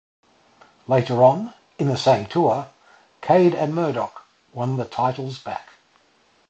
Later 0.87 1.21
on, 1.23 1.53
in 1.77 1.87
that 1.89 1.99
same 1.99 2.25
tour, 2.25 2.69
Cade 3.21 3.53
and 3.53 3.75
Murdoch 3.75 4.25
won 4.51 4.77
the 4.77 4.85
titles 4.85 5.37
back. 5.37 5.73